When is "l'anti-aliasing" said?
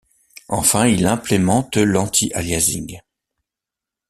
1.77-3.01